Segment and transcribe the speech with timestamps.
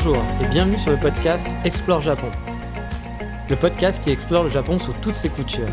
[0.00, 2.28] Bonjour et bienvenue sur le podcast Explore Japon.
[3.50, 5.66] Le podcast qui explore le Japon sous toutes ses coutures.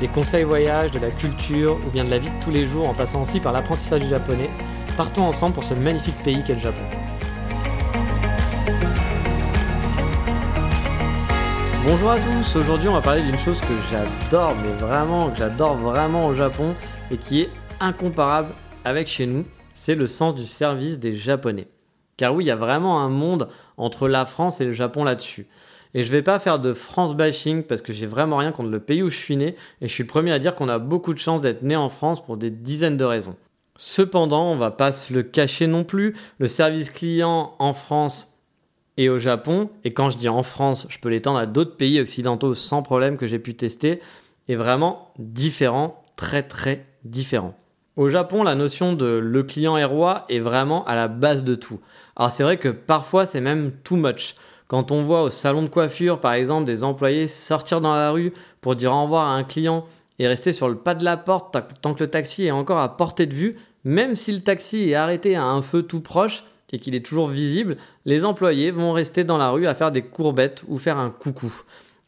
[0.00, 2.86] Des conseils voyage, de la culture ou bien de la vie de tous les jours
[2.86, 4.50] en passant aussi par l'apprentissage du japonais.
[4.98, 6.82] Partons ensemble pour ce magnifique pays qu'est le Japon.
[11.86, 15.76] Bonjour à tous, aujourd'hui on va parler d'une chose que j'adore, mais vraiment, que j'adore
[15.76, 16.74] vraiment au Japon
[17.10, 18.50] et qui est incomparable
[18.84, 21.68] avec chez nous, c'est le sens du service des Japonais.
[22.20, 23.48] Car oui, il y a vraiment un monde
[23.80, 25.46] entre la France et le Japon là-dessus.
[25.94, 28.80] Et je vais pas faire de France bashing parce que j'ai vraiment rien contre le
[28.80, 31.14] pays où je suis né et je suis le premier à dire qu'on a beaucoup
[31.14, 33.36] de chance d'être né en France pour des dizaines de raisons.
[33.76, 38.38] Cependant, on va pas se le cacher non plus, le service client en France
[38.96, 41.98] et au Japon, et quand je dis en France, je peux l'étendre à d'autres pays
[41.98, 44.00] occidentaux sans problème que j'ai pu tester,
[44.48, 47.54] est vraiment différent, très très différent.
[48.00, 51.54] Au Japon, la notion de le client est roi est vraiment à la base de
[51.54, 51.80] tout.
[52.16, 54.36] Alors c'est vrai que parfois c'est même too much.
[54.68, 58.32] Quand on voit au salon de coiffure, par exemple, des employés sortir dans la rue
[58.62, 59.84] pour dire au revoir à un client
[60.18, 62.96] et rester sur le pas de la porte tant que le taxi est encore à
[62.96, 66.78] portée de vue, même si le taxi est arrêté à un feu tout proche et
[66.78, 67.76] qu'il est toujours visible,
[68.06, 71.52] les employés vont rester dans la rue à faire des courbettes ou faire un coucou.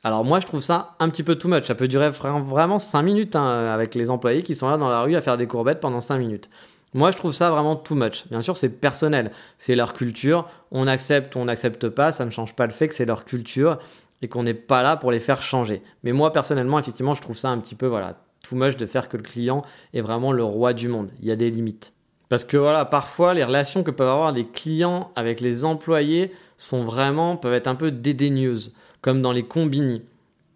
[0.05, 3.03] Alors moi je trouve ça un petit peu too much, ça peut durer vraiment 5
[3.03, 5.81] minutes hein, avec les employés qui sont là dans la rue à faire des courbettes
[5.81, 6.49] pendant 5 minutes.
[6.95, 8.27] Moi, je trouve ça vraiment too much.
[8.29, 9.31] Bien sûr, c'est personnel.
[9.57, 10.47] C'est leur culture.
[10.71, 12.13] On accepte ou on n'accepte pas.
[12.13, 13.79] Ça ne change pas le fait que c'est leur culture
[14.21, 15.81] et qu'on n'est pas là pour les faire changer.
[16.05, 19.09] Mais moi, personnellement, effectivement, je trouve ça un petit peu, voilà, too much de faire
[19.09, 19.65] que le client
[19.95, 21.11] est vraiment le roi du monde.
[21.21, 21.93] Il y a des limites.
[22.29, 26.85] Parce que voilà, parfois, les relations que peuvent avoir les clients avec les employés sont
[26.85, 28.77] vraiment, peuvent être un peu dédaigneuses.
[29.03, 30.03] Comme dans les combini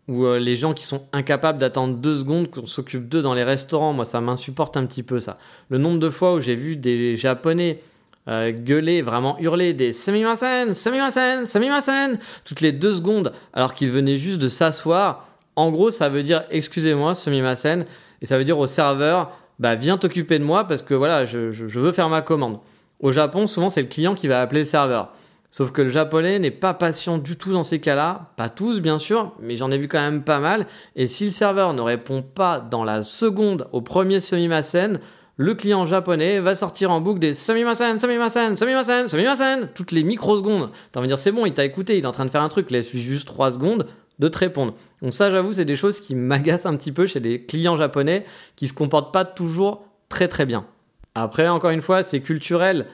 [0.08, 3.42] ou euh, les gens qui sont incapables d'attendre deux secondes qu'on s'occupe d'eux dans les
[3.42, 3.92] restaurants.
[3.92, 5.36] Moi, ça m'insupporte un petit peu ça.
[5.68, 7.80] Le nombre de fois où j'ai vu des Japonais
[8.28, 14.18] euh, gueuler, vraiment hurler des Samimasen, Samimasen, Samimasen toutes les deux secondes alors qu'ils venaient
[14.18, 15.28] juste de s'asseoir.
[15.56, 17.84] En gros, ça veut dire excusez-moi, Samimasen,
[18.20, 21.38] et ça veut dire au serveur, bah viens t'occuper de moi parce que voilà, je
[21.50, 22.58] veux faire ma commande.
[23.00, 25.12] Au Japon, souvent c'est le client qui va appeler le serveur.
[25.56, 28.98] Sauf que le japonais n'est pas patient du tout dans ces cas-là, pas tous bien
[28.98, 32.20] sûr, mais j'en ai vu quand même pas mal, et si le serveur ne répond
[32.20, 35.00] pas dans la seconde au premier semi-masen,
[35.38, 40.72] le client japonais va sortir en boucle des semi-masen, semi-masen, semi-masen, semi-masen, toutes les microsecondes.
[40.92, 42.42] T'as envie de dire c'est bon, il t'a écouté, il est en train de faire
[42.42, 43.86] un truc, laisse-lui juste 3 secondes
[44.18, 44.74] de te répondre.
[45.00, 48.26] Donc ça j'avoue c'est des choses qui m'agacent un petit peu chez les clients japonais
[48.56, 50.66] qui se comportent pas toujours très très bien.
[51.14, 52.84] Après encore une fois c'est culturel,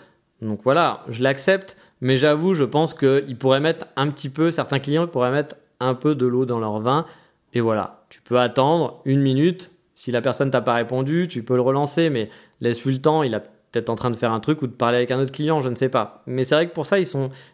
[0.41, 4.81] donc voilà, je l'accepte, mais j'avoue, je pense qu'ils pourraient mettre un petit peu, certains
[4.81, 7.07] clients pourraient mettre un peu de l'eau dans leur vin.
[7.55, 9.71] Et voilà, tu peux attendre une minute.
[9.93, 12.29] Si la personne t'a pas répondu, tu peux le relancer, mais
[12.61, 13.23] laisse-lui le temps.
[13.23, 15.31] Il est peut-être en train de faire un truc ou de parler avec un autre
[15.31, 16.25] client, je ne sais pas.
[16.27, 16.97] Mais c'est vrai que pour ça,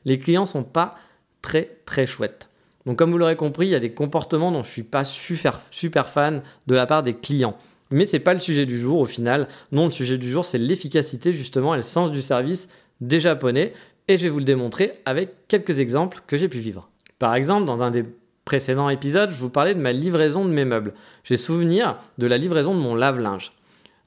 [0.07, 0.95] les clients sont pas
[1.43, 2.49] très très chouettes.
[2.87, 5.61] Donc comme vous l'aurez compris, il y a des comportements dont je suis pas super,
[5.71, 7.59] super fan de la part des clients.
[7.91, 9.47] Mais c'est pas le sujet du jour au final.
[9.73, 12.71] Non, le sujet du jour, c'est l'efficacité justement et le sens du service
[13.03, 13.75] des Japonais
[14.09, 16.89] et je vais vous le démontrer avec quelques exemples que j'ai pu vivre.
[17.19, 18.05] Par exemple, dans un des
[18.45, 20.95] précédents épisodes, je vous parlais de ma livraison de mes meubles.
[21.25, 23.53] J'ai souvenir de la livraison de mon lave-linge.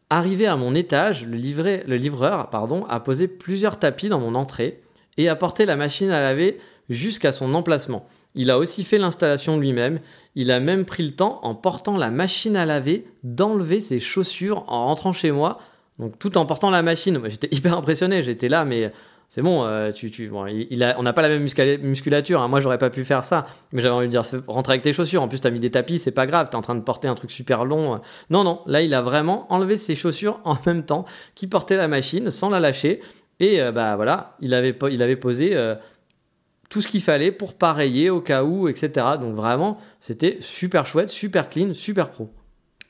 [0.09, 4.81] Arrivé à mon étage, le, le livreur pardon, a posé plusieurs tapis dans mon entrée
[5.17, 6.57] et a porté la machine à laver
[6.89, 8.07] jusqu'à son emplacement.
[8.33, 9.99] Il a aussi fait l'installation lui-même.
[10.35, 14.63] Il a même pris le temps, en portant la machine à laver, d'enlever ses chaussures
[14.67, 15.59] en rentrant chez moi.
[15.99, 17.19] Donc tout en portant la machine.
[17.25, 18.23] J'étais hyper impressionné.
[18.23, 18.91] J'étais là, mais
[19.33, 20.29] c'est bon, euh, tu, tu,
[20.69, 22.41] il a, on n'a pas la même musculature.
[22.41, 22.49] Hein.
[22.49, 25.21] Moi, j'aurais pas pu faire ça, mais j'avais envie de dire, rentre avec tes chaussures.
[25.21, 26.49] En plus, tu as mis des tapis, c'est pas grave.
[26.49, 28.01] tu es en train de porter un truc super long.
[28.29, 31.87] Non, non, là, il a vraiment enlevé ses chaussures en même temps qu'il portait la
[31.87, 32.99] machine sans la lâcher.
[33.39, 35.75] Et euh, bah voilà, il avait, il avait posé euh,
[36.69, 38.91] tout ce qu'il fallait pour pareiller au cas où, etc.
[39.17, 42.29] Donc vraiment, c'était super chouette, super clean, super pro.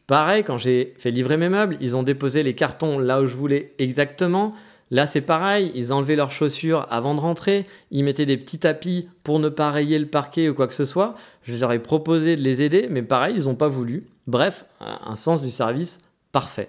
[0.07, 3.35] Pareil, quand j'ai fait livrer mes meubles, ils ont déposé les cartons là où je
[3.35, 4.55] voulais exactement.
[4.91, 9.07] Là, c'est pareil, ils enlevaient leurs chaussures avant de rentrer, ils mettaient des petits tapis
[9.23, 11.15] pour ne pas rayer le parquet ou quoi que ce soit.
[11.43, 14.05] Je leur ai proposé de les aider, mais pareil, ils n'ont pas voulu.
[14.27, 16.01] Bref, un sens du service
[16.33, 16.67] parfait.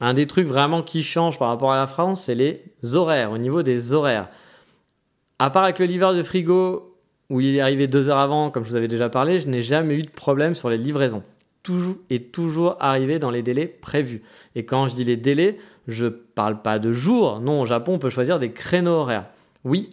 [0.00, 2.62] Un des trucs vraiment qui change par rapport à la France, c'est les
[2.94, 4.28] horaires, au niveau des horaires.
[5.38, 6.96] À part avec le livreur de frigo,
[7.30, 9.62] où il est arrivé deux heures avant, comme je vous avais déjà parlé, je n'ai
[9.62, 11.24] jamais eu de problème sur les livraisons.
[11.66, 14.22] Toujours et toujours arrivé dans les délais prévus.
[14.54, 15.58] Et quand je dis les délais,
[15.88, 17.40] je parle pas de jours.
[17.40, 19.26] Non, au Japon, on peut choisir des créneaux horaires.
[19.64, 19.90] Oui,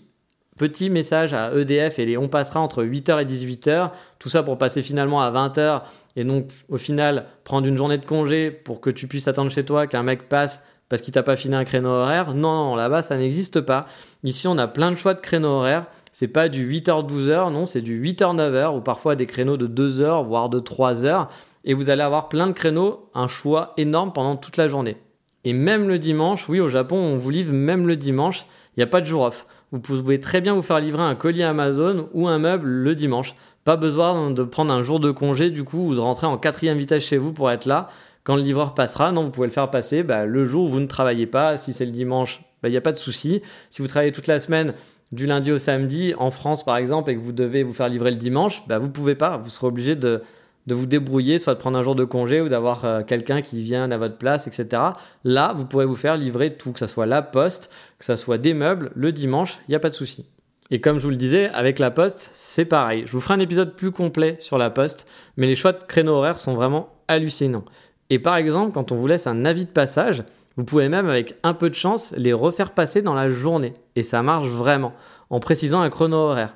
[0.55, 3.89] petit message à EDF et les on passera entre 8h et 18h.
[4.19, 5.81] Tout ça pour passer finalement à 20h
[6.15, 9.65] et donc au final prendre une journée de congé pour que tu puisses attendre chez
[9.65, 12.35] toi qu'un mec passe parce qu'il t'a pas filé un créneau horaire.
[12.35, 13.87] Non, là-bas ça n'existe pas.
[14.23, 15.87] Ici on a plein de choix de créneaux horaires.
[16.11, 19.65] C'est pas du 8h 12h, non, c'est du 8h 9h ou parfois des créneaux de
[19.65, 21.29] 2h voire de 3h
[21.63, 24.97] et vous allez avoir plein de créneaux, un choix énorme pendant toute la journée.
[25.43, 28.45] Et même le dimanche, oui, au Japon, on vous livre même le dimanche,
[28.75, 29.45] il n'y a pas de jour off.
[29.71, 33.35] Vous pouvez très bien vous faire livrer un colis Amazon ou un meuble le dimanche.
[33.63, 36.77] Pas besoin de prendre un jour de congé du coup ou de rentrer en quatrième
[36.77, 37.89] vitesse chez vous pour être là
[38.23, 39.11] quand le livreur passera.
[39.11, 41.57] Non, vous pouvez le faire passer bah, le jour où vous ne travaillez pas.
[41.57, 43.41] Si c'est le dimanche, bah, il n'y a pas de souci.
[43.69, 44.73] Si vous travaillez toute la semaine,
[45.11, 48.11] du lundi au samedi, en France par exemple, et que vous devez vous faire livrer
[48.11, 49.37] le dimanche, bah, vous ne pouvez pas.
[49.37, 50.21] Vous serez obligé de,
[50.67, 53.61] de vous débrouiller, soit de prendre un jour de congé ou d'avoir euh, quelqu'un qui
[53.61, 54.81] vient à votre place, etc.
[55.23, 57.69] Là, vous pourrez vous faire livrer tout, que ce soit la poste,
[57.99, 60.25] que ce soit des meubles, le dimanche, il n'y a pas de souci.
[60.71, 63.03] Et comme je vous le disais, avec la poste, c'est pareil.
[63.05, 65.05] Je vous ferai un épisode plus complet sur la poste,
[65.37, 67.65] mais les choix de créneaux horaires sont vraiment hallucinants.
[68.09, 70.23] Et par exemple, quand on vous laisse un avis de passage,
[70.55, 73.73] vous pouvez même, avec un peu de chance, les refaire passer dans la journée.
[73.95, 74.93] Et ça marche vraiment,
[75.29, 76.53] en précisant un chrono horaire.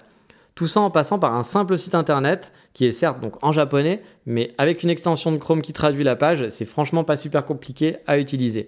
[0.58, 4.02] Tout ça en passant par un simple site internet qui est certes donc en japonais,
[4.26, 7.98] mais avec une extension de Chrome qui traduit la page, c'est franchement pas super compliqué
[8.08, 8.68] à utiliser.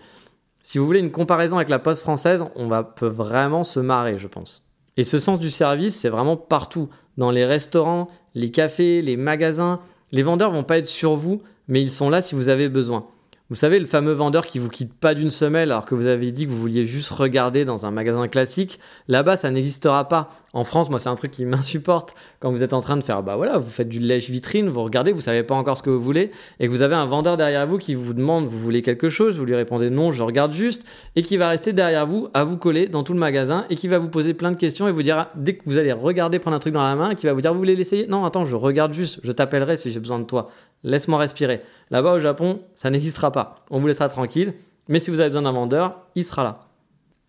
[0.61, 4.19] Si vous voulez une comparaison avec la poste française, on va peut vraiment se marrer,
[4.19, 4.69] je pense.
[4.97, 9.79] Et ce sens du service, c'est vraiment partout, dans les restaurants, les cafés, les magasins.
[10.11, 13.07] Les vendeurs vont pas être sur vous, mais ils sont là si vous avez besoin.
[13.49, 16.31] Vous savez, le fameux vendeur qui vous quitte pas d'une semelle alors que vous avez
[16.31, 20.29] dit que vous vouliez juste regarder dans un magasin classique, là-bas ça n'existera pas.
[20.53, 23.23] En France, moi c'est un truc qui m'insupporte quand vous êtes en train de faire,
[23.23, 25.89] bah voilà, vous faites du lèche vitrine, vous regardez, vous savez pas encore ce que
[25.89, 26.29] vous voulez
[26.59, 29.39] et que vous avez un vendeur derrière vous qui vous demande, vous voulez quelque chose,
[29.39, 30.85] vous lui répondez non, je regarde juste
[31.15, 33.87] et qui va rester derrière vous à vous coller dans tout le magasin et qui
[33.87, 36.55] va vous poser plein de questions et vous dira dès que vous allez regarder prendre
[36.55, 38.05] un truc dans la main, qui va vous dire vous voulez l'essayer?
[38.05, 40.51] Non, attends, je regarde juste, je t'appellerai si j'ai besoin de toi
[40.83, 41.61] laisse-moi respirer.
[41.89, 43.31] Là-bas au Japon, ça n'existera
[43.69, 44.53] On vous laissera tranquille,
[44.87, 46.69] mais si vous avez besoin d'un vendeur, il sera là.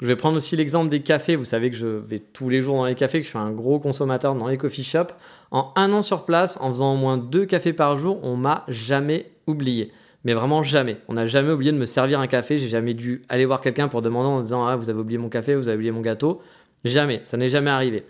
[0.00, 1.36] Je vais prendre aussi l'exemple des cafés.
[1.36, 3.50] Vous savez que je vais tous les jours dans les cafés, que je suis un
[3.50, 5.12] gros consommateur dans les coffee shops.
[5.50, 8.64] En un an sur place, en faisant au moins deux cafés par jour, on m'a
[8.68, 9.92] jamais oublié.
[10.24, 10.98] Mais vraiment jamais.
[11.08, 12.56] On n'a jamais oublié de me servir un café.
[12.56, 15.28] J'ai jamais dû aller voir quelqu'un pour demander en disant Ah, vous avez oublié mon
[15.28, 16.40] café, vous avez oublié mon gâteau.
[16.84, 17.20] Jamais.
[17.24, 18.04] Ça n'est jamais arrivé.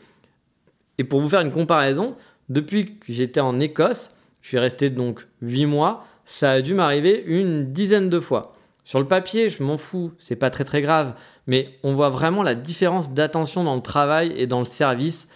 [0.98, 2.14] Et pour vous faire une comparaison,
[2.48, 4.12] depuis que j'étais en Écosse,
[4.42, 6.04] je suis resté donc 8 mois.
[6.32, 8.52] Ça a dû m'arriver une dizaine de fois.
[8.84, 11.14] Sur le papier, je m'en fous, c'est pas très très grave,
[11.48, 15.26] mais on voit vraiment la différence d'attention dans le travail et dans le service.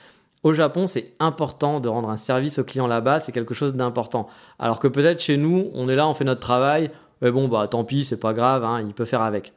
[0.44, 4.29] Au Japon, c'est important de rendre un service au client là-bas, c'est quelque chose d'important.
[4.61, 6.93] Alors que peut-être chez nous, on est là, on fait notre travail,
[7.23, 9.52] mais bon, bah tant pis, c'est pas grave, hein, il peut faire avec.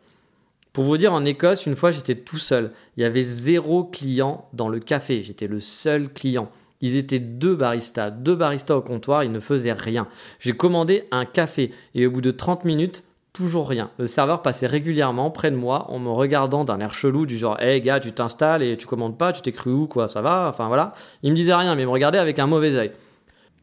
[0.74, 2.72] Pour vous dire, en Écosse, une fois, j'étais tout seul.
[2.98, 6.50] Il y avait zéro client dans le café, j'étais le seul client.
[6.82, 10.08] Ils étaient deux baristas, deux baristas au comptoir, ils ne faisaient rien.
[10.40, 13.04] J'ai commandé un café et au bout de 30 minutes,
[13.34, 13.92] toujours rien.
[14.00, 17.60] Le serveur passait régulièrement près de moi en me regardant d'un air chelou du genre
[17.60, 20.48] "Hey gars, tu t'installes et tu commandes pas, tu t'es cru où quoi, ça va?
[20.50, 20.94] Enfin voilà."
[21.24, 22.92] Il me disait rien mais il me regardait avec un mauvais œil.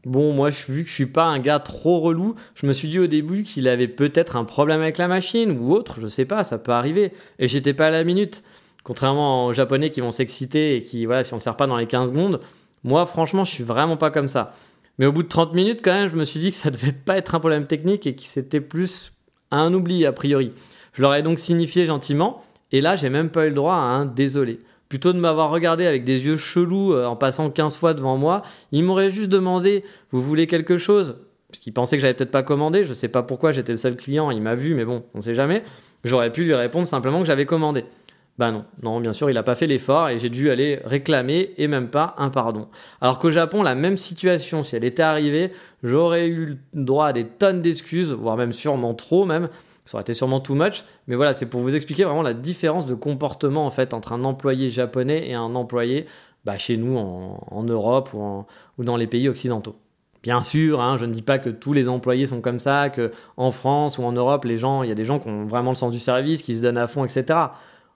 [0.05, 2.99] Bon, moi, vu que je suis pas un gars trop relou, je me suis dit
[2.99, 6.43] au début qu'il avait peut-être un problème avec la machine ou autre, je sais pas,
[6.43, 7.11] ça peut arriver.
[7.39, 8.43] Et j'étais pas à la minute.
[8.83, 11.75] Contrairement aux japonais qui vont s'exciter et qui, voilà, si on ne sert pas dans
[11.75, 12.39] les 15 secondes,
[12.85, 14.53] moi, franchement, je suis vraiment pas comme ça.
[14.99, 16.91] Mais au bout de 30 minutes, quand même, je me suis dit que ça devait
[16.91, 19.11] pas être un problème technique et que c'était plus
[19.49, 20.53] un oubli, a priori.
[20.93, 23.79] Je leur ai donc signifié gentiment, et là, j'ai même pas eu le droit à
[23.79, 24.59] un désolé.
[24.87, 28.43] Plutôt de m'avoir regardé avec des yeux chelous euh, en passant 15 fois devant moi,
[28.71, 31.15] ils m'auraient juste demandé Vous voulez quelque chose?
[31.49, 33.95] Parce qu'ils pensaient que j'avais peut-être pas commandé, je sais pas pourquoi, j'étais le seul
[33.95, 35.63] client, il m'a vu, mais bon, on sait jamais.
[36.03, 37.83] J'aurais pu lui répondre simplement que j'avais commandé.
[38.37, 41.53] Bah non, non, bien sûr, il n'a pas fait l'effort et j'ai dû aller réclamer
[41.57, 42.67] et même pas un pardon.
[42.99, 47.13] Alors qu'au Japon, la même situation, si elle était arrivée, j'aurais eu le droit à
[47.13, 49.47] des tonnes d'excuses, voire même sûrement trop même.
[49.85, 52.85] Ça aurait été sûrement too much, mais voilà, c'est pour vous expliquer vraiment la différence
[52.85, 56.07] de comportement en fait entre un employé japonais et un employé
[56.43, 59.75] bah, chez nous en, Europe ou, dans les pays occidentaux.
[60.23, 63.11] Bien sûr, hein, je ne dis pas que tous les employés sont comme ça, que
[63.37, 65.91] en France ou en Europe, il y a des gens qui ont vraiment le sens
[65.91, 67.37] du service, qui se donnent à fond, etc.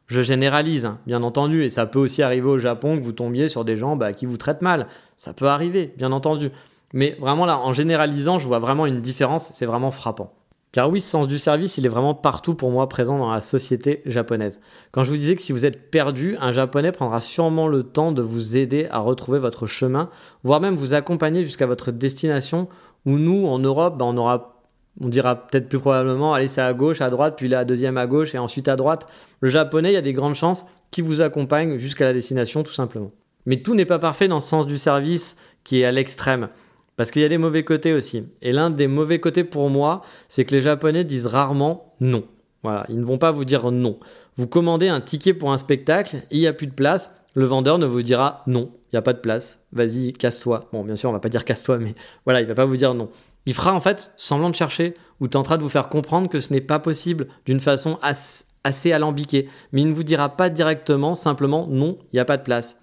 [0.09, 3.47] Je généralise, hein, bien entendu, et ça peut aussi arriver au Japon que vous tombiez
[3.47, 4.87] sur des gens bah, qui vous traitent mal.
[5.17, 6.49] Ça peut arriver, bien entendu.
[6.93, 10.33] Mais vraiment là, en généralisant, je vois vraiment une différence, c'est vraiment frappant.
[10.71, 13.41] Car oui, ce sens du service, il est vraiment partout pour moi présent dans la
[13.41, 14.59] société japonaise.
[14.91, 18.11] Quand je vous disais que si vous êtes perdu, un japonais prendra sûrement le temps
[18.11, 20.09] de vous aider à retrouver votre chemin,
[20.43, 22.67] voire même vous accompagner jusqu'à votre destination,
[23.05, 24.58] où nous, en Europe, ben, on aura
[25.01, 28.07] on dira peut-être plus probablement, allez, c'est à gauche, à droite, puis la deuxième à
[28.07, 29.07] gauche et ensuite à droite.
[29.39, 32.73] Le japonais, il y a des grandes chances qu'il vous accompagne jusqu'à la destination, tout
[32.73, 33.11] simplement.
[33.45, 36.49] Mais tout n'est pas parfait dans ce sens du service qui est à l'extrême.
[36.97, 38.27] Parce qu'il y a des mauvais côtés aussi.
[38.41, 42.25] Et l'un des mauvais côtés pour moi, c'est que les Japonais disent rarement non.
[42.61, 43.99] Voilà, ils ne vont pas vous dire non.
[44.35, 47.77] Vous commandez un ticket pour un spectacle, il n'y a plus de place, le vendeur
[47.77, 50.67] ne vous dira non, il n'y a pas de place, vas-y, casse-toi.
[50.73, 52.93] Bon, bien sûr, on va pas dire casse-toi, mais voilà, il va pas vous dire
[52.93, 53.09] non.
[53.45, 56.53] Il fera en fait semblant de chercher ou tentera de vous faire comprendre que ce
[56.53, 59.49] n'est pas possible d'une façon assez alambiquée.
[59.71, 62.79] Mais il ne vous dira pas directement, simplement non, il n'y a pas de place.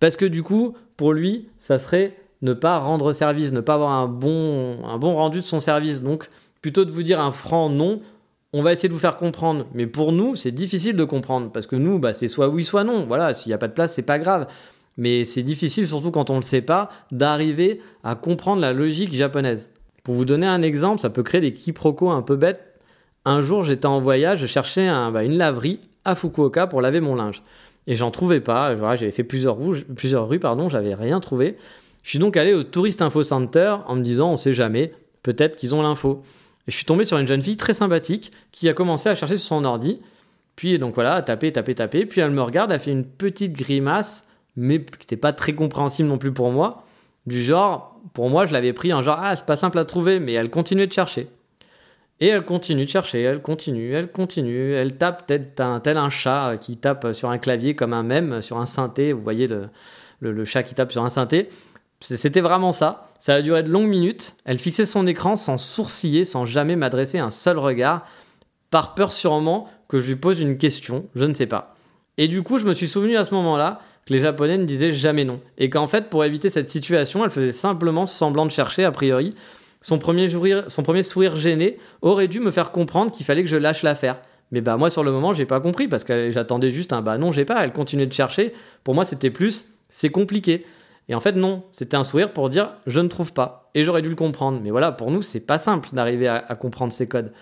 [0.00, 3.90] Parce que du coup, pour lui, ça serait ne pas rendre service, ne pas avoir
[3.90, 6.02] un bon, rendu de son service.
[6.02, 6.28] Donc,
[6.62, 8.00] plutôt de vous dire un franc non,
[8.52, 9.66] on va essayer de vous faire comprendre.
[9.74, 12.84] Mais pour nous, c'est difficile de comprendre parce que nous, bah, c'est soit oui, soit
[12.84, 13.06] non.
[13.06, 14.46] Voilà, s'il n'y a pas de place, c'est pas grave.
[14.96, 19.14] Mais c'est difficile, surtout quand on ne le sait pas, d'arriver à comprendre la logique
[19.14, 19.70] japonaise.
[20.08, 22.80] Pour vous donner un exemple, ça peut créer des quiproquos un peu bêtes.
[23.26, 27.14] Un jour, j'étais en voyage, je cherchais bah, une laverie à Fukuoka pour laver mon
[27.14, 27.42] linge.
[27.86, 28.74] Et j'en trouvais pas.
[28.96, 31.58] J'avais fait plusieurs, rues, plusieurs rues, pardon, j'avais rien trouvé.
[32.02, 35.56] Je suis donc allé au Tourist Info Center en me disant, on sait jamais, peut-être
[35.56, 36.22] qu'ils ont l'info.
[36.66, 39.36] Et je suis tombé sur une jeune fille très sympathique qui a commencé à chercher
[39.36, 40.00] sur son ordi.
[40.56, 42.06] Puis donc voilà, à taper, taper, taper.
[42.06, 44.24] Puis elle me regarde, a fait une petite grimace,
[44.56, 46.86] mais qui n'était pas très compréhensible non plus pour moi.
[47.28, 50.18] Du genre, pour moi, je l'avais pris en genre, ah, c'est pas simple à trouver,
[50.18, 51.28] mais elle continuait de chercher.
[52.20, 56.08] Et elle continue de chercher, elle continue, elle continue, elle tape tel un, tel un
[56.08, 59.68] chat qui tape sur un clavier comme un mème sur un synthé, vous voyez le,
[60.20, 61.50] le, chat qui tape sur un synthé.
[62.00, 66.24] C'était vraiment ça, ça a duré de longues minutes, elle fixait son écran sans sourciller,
[66.24, 68.06] sans jamais m'adresser un seul regard,
[68.70, 71.74] par peur sûrement que je lui pose une question, je ne sais pas.
[72.16, 75.24] Et du coup, je me suis souvenu à ce moment-là les Japonais ne disaient jamais
[75.24, 75.40] non.
[75.58, 79.34] Et qu'en fait, pour éviter cette situation, elle faisait simplement semblant de chercher, a priori,
[79.80, 83.48] son premier, sourire, son premier sourire gêné aurait dû me faire comprendre qu'il fallait que
[83.48, 84.20] je lâche l'affaire.
[84.50, 87.18] Mais bah moi sur le moment j'ai pas compris parce que j'attendais juste un bah
[87.18, 87.62] non j'ai pas.
[87.62, 88.54] Elle continuait de chercher.
[88.82, 90.64] Pour moi c'était plus c'est compliqué.
[91.08, 93.70] Et en fait non, c'était un sourire pour dire je ne trouve pas.
[93.74, 94.60] Et j'aurais dû le comprendre.
[94.62, 97.32] Mais voilà pour nous c'est pas simple d'arriver à, comprendre ces codes.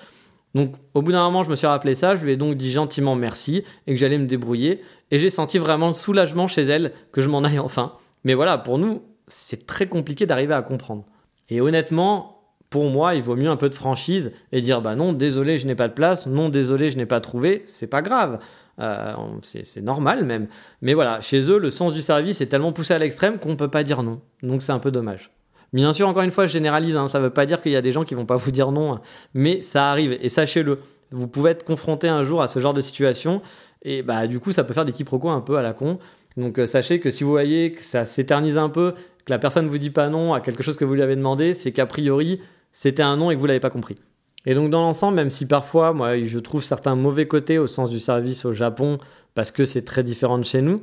[0.54, 2.16] Donc au bout d'un moment je me suis rappelé ça.
[2.16, 4.82] Je lui ai donc dit gentiment merci et que j'allais me débrouiller.
[5.10, 7.94] Et j'ai senti vraiment le soulagement chez elle que je m'en aille enfin.
[8.24, 11.04] Mais voilà pour nous c'est très compliqué d'arriver à comprendre.
[11.48, 12.36] Et honnêtement,
[12.70, 15.66] pour moi, il vaut mieux un peu de franchise et dire bah non, désolé, je
[15.66, 18.38] n'ai pas de place, non, désolé, je n'ai pas trouvé, c'est pas grave.
[18.78, 20.48] Euh, c'est normal même.
[20.82, 23.54] Mais voilà, chez eux, le sens du service est tellement poussé à l'extrême qu'on ne
[23.54, 24.20] peut pas dire non.
[24.42, 25.30] Donc c'est un peu dommage.
[25.72, 27.76] Bien sûr, encore une fois, je généralise, hein, ça ne veut pas dire qu'il y
[27.76, 28.98] a des gens qui vont pas vous dire non,
[29.34, 30.78] mais ça arrive, et sachez-le,
[31.10, 33.42] vous pouvez être confronté un jour à ce genre de situation,
[33.82, 35.98] et bah du coup, ça peut faire des quiproquos un peu à la con.
[36.36, 38.92] Donc euh, sachez que si vous voyez que ça s'éternise un peu,
[39.24, 41.16] que la personne ne vous dit pas non à quelque chose que vous lui avez
[41.16, 42.40] demandé, c'est qu'a priori,
[42.72, 43.96] c'était un non et que vous l'avez pas compris.
[44.44, 47.90] Et donc dans l'ensemble, même si parfois, moi, je trouve certains mauvais côtés au sens
[47.90, 48.98] du service au Japon,
[49.34, 50.82] parce que c'est très différent de chez nous,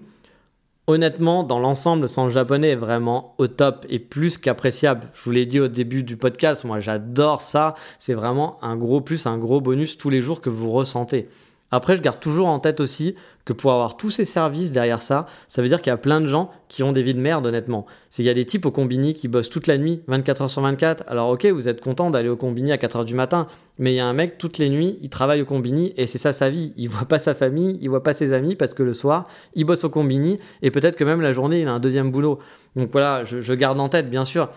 [0.87, 5.09] honnêtement, dans l'ensemble, le japonais est vraiment au top et plus qu'appréciable.
[5.13, 7.75] Je vous l'ai dit au début du podcast, moi j'adore ça.
[7.99, 11.29] C'est vraiment un gros plus, un gros bonus tous les jours que vous ressentez.
[11.73, 13.15] Après, je garde toujours en tête aussi
[13.45, 16.21] que pour avoir tous ces services derrière ça, ça veut dire qu'il y a plein
[16.21, 17.87] de gens qui ont des vies de merde, honnêtement.
[18.11, 20.49] C'est il y a des types au combini qui bossent toute la nuit, 24 heures
[20.51, 21.03] sur 24.
[21.07, 23.47] Alors ok, vous êtes content d'aller au combini à 4 heures du matin,
[23.79, 26.19] mais il y a un mec toutes les nuits, il travaille au combini et c'est
[26.19, 26.73] ça sa vie.
[26.77, 29.63] Il voit pas sa famille, il voit pas ses amis parce que le soir, il
[29.65, 32.37] bosse au combini et peut-être que même la journée, il a un deuxième boulot.
[32.75, 34.49] Donc voilà, je garde en tête, bien sûr.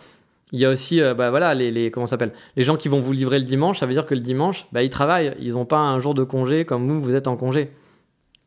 [0.53, 3.01] Il y a aussi, euh, bah voilà, les, les comment s'appelle, les gens qui vont
[3.01, 3.81] vous livrer le dimanche.
[3.81, 5.35] Ça veut dire que le dimanche, bah, ils travaillent.
[5.41, 7.73] Ils n'ont pas un jour de congé comme vous, vous êtes en congé.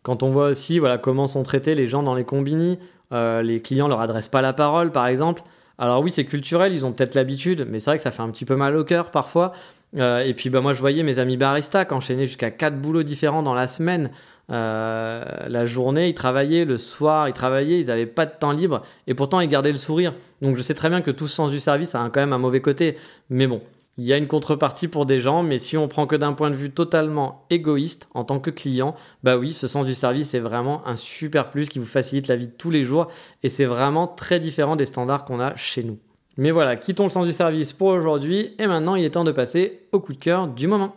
[0.02, 2.80] Quand on voit aussi, voilà, comment sont traités les gens dans les combini,
[3.12, 5.44] euh, les clients leur adressent pas la parole, par exemple.
[5.78, 8.30] Alors oui, c'est culturel, ils ont peut-être l'habitude, mais c'est vrai que ça fait un
[8.30, 9.54] petit peu mal au cœur parfois.
[9.98, 13.44] Euh, et puis bah moi, je voyais mes amis baristas enchaîner jusqu'à quatre boulots différents
[13.44, 14.12] dans la semaine.
[14.52, 18.82] Euh, la journée, ils travaillaient, le soir, ils travaillaient, ils n'avaient pas de temps libre,
[19.06, 20.14] et pourtant ils gardaient le sourire.
[20.42, 22.40] Donc je sais très bien que tout ce sens du service a quand même un
[22.40, 22.98] mauvais côté,
[23.30, 23.62] mais bon,
[24.00, 26.50] il y a une contrepartie pour des gens, mais si on prend que d'un point
[26.50, 30.40] de vue totalement égoïste en tant que client, bah oui, ce sens du service est
[30.40, 33.08] vraiment un super plus qui vous facilite la vie de tous les jours,
[33.44, 36.00] et c'est vraiment très différent des standards qu'on a chez nous.
[36.40, 39.34] Mais voilà, quittons le sens du service pour aujourd'hui, et maintenant il est temps de
[39.34, 40.96] passer au coup de cœur du moment.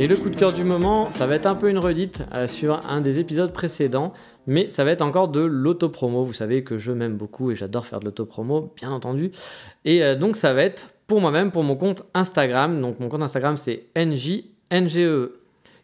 [0.00, 2.46] Et le coup de cœur du moment, ça va être un peu une redite euh,
[2.46, 4.14] sur un des épisodes précédents,
[4.46, 6.24] mais ça va être encore de l'autopromo.
[6.24, 9.30] Vous savez que je m'aime beaucoup et j'adore faire de l'autopromo, bien entendu.
[9.84, 12.80] Et euh, donc ça va être pour moi-même, pour mon compte Instagram.
[12.80, 15.28] Donc mon compte Instagram c'est NJNGE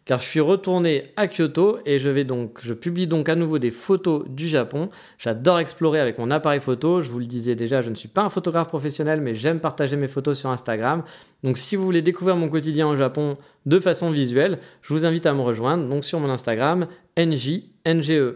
[0.07, 4.47] car je suis retourné à Kyoto et je publie donc à nouveau des photos du
[4.47, 4.89] Japon.
[5.19, 7.01] J'adore explorer avec mon appareil photo.
[7.01, 9.97] Je vous le disais déjà, je ne suis pas un photographe professionnel, mais j'aime partager
[9.97, 11.03] mes photos sur Instagram.
[11.43, 15.25] Donc, si vous voulez découvrir mon quotidien au Japon de façon visuelle, je vous invite
[15.25, 16.87] à me rejoindre donc sur mon Instagram
[17.17, 18.35] NJNGE.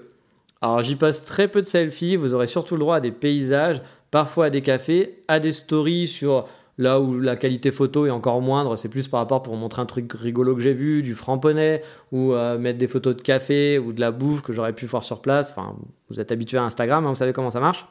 [0.61, 2.17] Alors, j'y poste très peu de selfies.
[2.17, 6.07] Vous aurez surtout le droit à des paysages, parfois à des cafés, à des stories
[6.07, 6.49] sur
[6.81, 9.85] Là où la qualité photo est encore moindre, c'est plus par rapport pour montrer un
[9.85, 13.93] truc rigolo que j'ai vu, du framponnet, ou euh, mettre des photos de café ou
[13.93, 15.51] de la bouffe que j'aurais pu voir sur place.
[15.51, 15.75] Enfin,
[16.09, 17.85] vous êtes habitué à Instagram, hein, vous savez comment ça marche.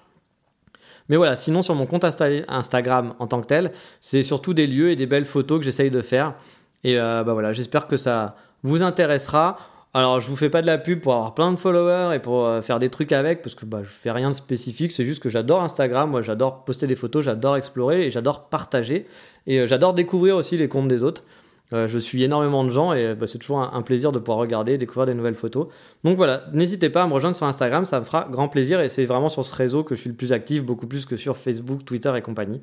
[1.08, 3.70] Mais voilà, sinon sur mon compte Instagram en tant que tel,
[4.00, 6.34] c'est surtout des lieux et des belles photos que j'essaye de faire.
[6.82, 9.56] Et euh, bah voilà, j'espère que ça vous intéressera.
[9.92, 12.46] Alors, je vous fais pas de la pub pour avoir plein de followers et pour
[12.46, 14.92] euh, faire des trucs avec, parce que bah, je fais rien de spécifique.
[14.92, 16.10] C'est juste que j'adore Instagram.
[16.10, 19.06] Moi, j'adore poster des photos, j'adore explorer et j'adore partager.
[19.48, 21.24] Et euh, j'adore découvrir aussi les comptes des autres.
[21.72, 24.76] Euh, je suis énormément de gens et bah, c'est toujours un, plaisir de pouvoir regarder,
[24.76, 25.68] découvrir des nouvelles photos.
[26.02, 28.88] Donc voilà, n'hésitez pas à me rejoindre sur Instagram, ça me fera grand plaisir et
[28.88, 31.36] c'est vraiment sur ce réseau que je suis le plus actif, beaucoup plus que sur
[31.36, 32.60] Facebook, Twitter et compagnie.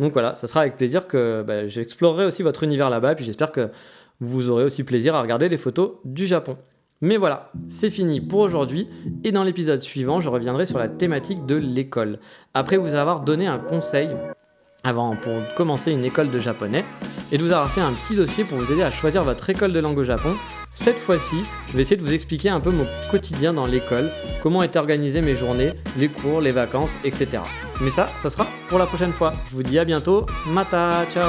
[0.00, 3.52] Donc voilà, ça sera avec plaisir que bah, j'explorerai aussi votre univers là-bas, puis j'espère
[3.52, 3.68] que
[4.20, 6.56] vous aurez aussi plaisir à regarder les photos du Japon.
[7.00, 8.88] Mais voilà, c'est fini pour aujourd'hui
[9.22, 12.18] et dans l'épisode suivant, je reviendrai sur la thématique de l'école.
[12.54, 14.10] Après vous avoir donné un conseil
[14.84, 16.84] avant pour commencer une école de japonais
[17.30, 19.72] et de vous avoir fait un petit dossier pour vous aider à choisir votre école
[19.72, 20.34] de langue au Japon.
[20.72, 21.36] Cette fois-ci,
[21.70, 24.10] je vais essayer de vous expliquer un peu mon quotidien dans l'école,
[24.42, 27.42] comment étaient organisées mes journées, les cours, les vacances, etc.
[27.80, 29.32] Mais ça, ça sera pour la prochaine fois.
[29.50, 30.26] Je vous dis à bientôt.
[30.46, 31.28] Mata, ciao